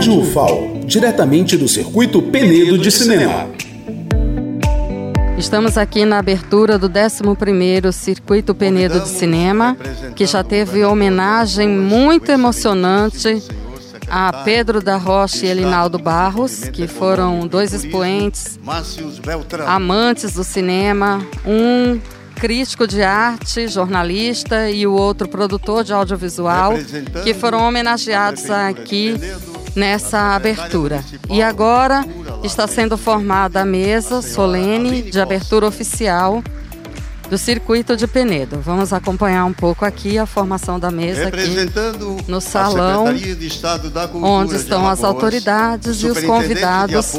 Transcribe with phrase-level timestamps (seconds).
[0.00, 3.50] Rádio UFAL, diretamente do Circuito Penedo de Cinema.
[5.36, 9.76] Estamos aqui na abertura do 11º Circuito Penedo de Cinema,
[10.16, 13.42] que já teve homenagem muito emocionante
[14.08, 18.58] a Pedro da Rocha e Elinaldo Barros, que foram dois expoentes,
[19.66, 22.00] amantes do cinema, um
[22.36, 26.72] crítico de arte, jornalista e o outro produtor de audiovisual,
[27.22, 29.14] que foram homenageados aqui
[29.74, 31.04] nessa abertura.
[31.28, 32.04] E agora
[32.42, 36.42] está sendo formada a mesa solene de abertura oficial
[37.30, 38.60] do circuito de Penedo.
[38.60, 41.70] Vamos acompanhar um pouco aqui a formação da mesa aqui
[42.26, 43.04] no salão,
[44.14, 47.12] onde estão as autoridades e os convidados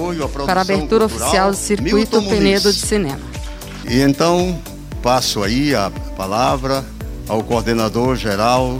[0.45, 3.19] para a abertura oficial do circuito Penedo de Cinema.
[3.87, 4.59] E então
[5.01, 6.83] passo aí a palavra
[7.27, 8.79] ao coordenador geral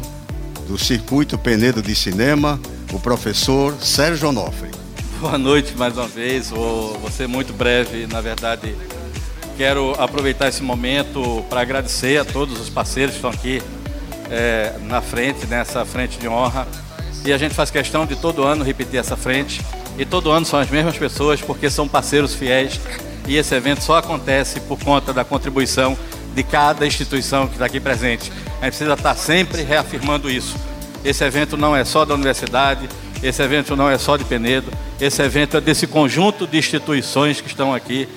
[0.68, 2.60] do circuito Penedo de Cinema,
[2.94, 4.70] o professor Sérgio Onofre.
[5.20, 8.76] Boa noite mais uma vez, vou, vou ser muito breve, na verdade
[9.62, 13.62] quero aproveitar esse momento para agradecer a todos os parceiros que estão aqui
[14.28, 16.68] é, na frente, nessa frente de honra.
[17.24, 19.62] E a gente faz questão de todo ano repetir essa frente.
[20.00, 22.80] E todo ano são as mesmas pessoas, porque são parceiros fiéis.
[23.28, 25.96] E esse evento só acontece por conta da contribuição
[26.34, 28.32] de cada instituição que está aqui presente.
[28.60, 30.56] A gente precisa estar sempre reafirmando isso.
[31.04, 32.88] Esse evento não é só da universidade,
[33.24, 37.48] esse evento não é só de Penedo, esse evento é desse conjunto de instituições que
[37.48, 38.08] estão aqui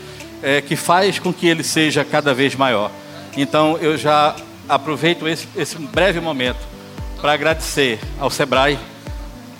[0.42, 2.90] é, que faz com que ele seja cada vez maior.
[3.36, 4.36] Então eu já
[4.68, 6.60] aproveito esse, esse breve momento
[7.20, 8.78] para agradecer ao SEBRAE,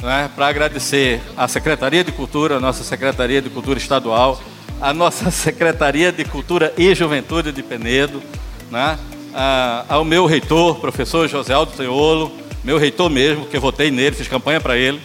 [0.03, 4.39] né, para agradecer à Secretaria de Cultura, a nossa Secretaria de Cultura Estadual,
[4.81, 8.23] a nossa Secretaria de Cultura e Juventude de Penedo,
[8.71, 8.99] né,
[9.33, 14.17] a, ao meu reitor, professor José Aldo Teolo, meu reitor mesmo, que eu votei nele,
[14.17, 15.01] fiz campanha para ele,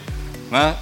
[0.50, 0.74] né,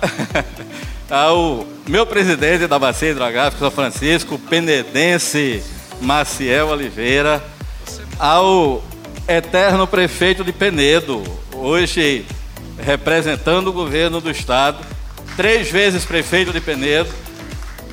[1.10, 5.62] ao meu presidente da Bacia Hidrográfica São Francisco, penedense
[6.00, 7.42] Maciel Oliveira,
[8.18, 8.83] ao
[9.27, 11.22] eterno prefeito de Penedo,
[11.52, 12.24] hoje
[12.78, 14.78] representando o governo do estado,
[15.36, 17.11] três vezes prefeito de Penedo,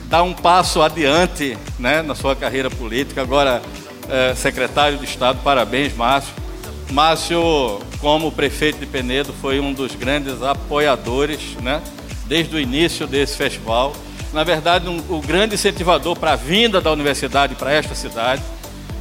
[0.06, 3.62] dá um passo adiante né, na sua carreira política, agora
[4.08, 6.45] é, secretário de Estado, parabéns, Márcio.
[6.92, 11.82] Márcio, como prefeito de Penedo, foi um dos grandes apoiadores né,
[12.26, 13.94] desde o início desse festival.
[14.32, 18.42] Na verdade, um, o grande incentivador para a vinda da universidade para esta cidade.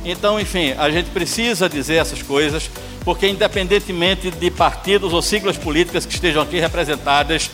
[0.05, 2.71] Então, enfim, a gente precisa dizer essas coisas,
[3.05, 7.51] porque independentemente de partidos ou siglas políticas que estejam aqui representadas,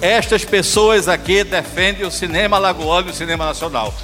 [0.00, 3.94] estas pessoas aqui defendem o cinema lagoano e o cinema nacional.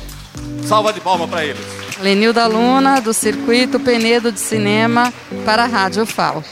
[0.64, 1.87] Salva de palma para eles.
[2.00, 5.12] Lenilda Luna, do Circuito Penedo de Cinema,
[5.44, 6.44] para a Rádio FAO.